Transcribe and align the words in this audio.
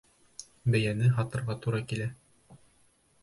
Бейәне 0.75 1.09
һатырға 1.17 1.55
тура 1.65 1.81
килә. 1.91 2.07